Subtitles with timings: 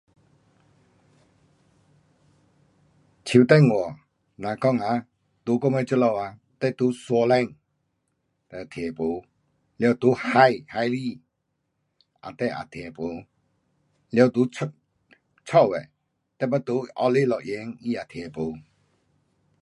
[3.25, 3.99] 手电话
[4.35, 5.05] 若讲哈
[5.45, 7.55] 在我们这里啊，你在山
[8.49, 9.25] 顶听没。
[9.77, 11.21] 了在海，海里
[12.19, 13.27] 啊你也听没。
[14.09, 14.73] 了在出，
[15.45, 15.89] 家的，
[16.39, 18.63] 你要在下里乐园，他有听没。